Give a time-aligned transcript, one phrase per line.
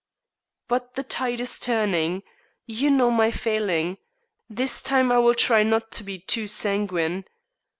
[0.67, 2.23] "But the tide is turning.
[2.65, 3.99] You know my failing;
[4.49, 7.25] this time I will try not to be too sanguine.